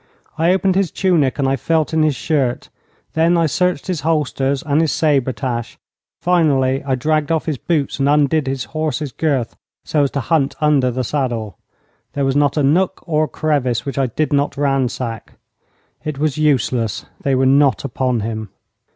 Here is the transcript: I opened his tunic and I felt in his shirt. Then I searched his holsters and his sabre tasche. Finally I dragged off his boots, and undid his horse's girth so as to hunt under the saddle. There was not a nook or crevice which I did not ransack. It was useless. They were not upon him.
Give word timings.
I 0.35 0.51
opened 0.51 0.73
his 0.73 0.89
tunic 0.89 1.37
and 1.37 1.47
I 1.47 1.55
felt 1.55 1.93
in 1.93 2.01
his 2.01 2.15
shirt. 2.15 2.69
Then 3.13 3.37
I 3.37 3.45
searched 3.45 3.85
his 3.85 4.01
holsters 4.01 4.63
and 4.63 4.81
his 4.81 4.91
sabre 4.91 5.31
tasche. 5.31 5.77
Finally 6.19 6.83
I 6.85 6.95
dragged 6.95 7.31
off 7.31 7.45
his 7.45 7.59
boots, 7.59 7.99
and 7.99 8.09
undid 8.09 8.47
his 8.47 8.63
horse's 8.73 9.11
girth 9.11 9.55
so 9.83 10.01
as 10.01 10.09
to 10.17 10.21
hunt 10.21 10.55
under 10.59 10.89
the 10.89 11.03
saddle. 11.03 11.59
There 12.13 12.25
was 12.25 12.35
not 12.35 12.57
a 12.57 12.63
nook 12.63 13.03
or 13.05 13.27
crevice 13.27 13.85
which 13.85 13.99
I 13.99 14.07
did 14.07 14.33
not 14.33 14.57
ransack. 14.57 15.33
It 16.03 16.17
was 16.17 16.35
useless. 16.35 17.05
They 17.21 17.35
were 17.35 17.45
not 17.45 17.85
upon 17.85 18.21
him. 18.21 18.49